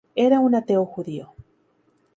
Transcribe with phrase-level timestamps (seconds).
[0.15, 1.35] Era un ateo judío.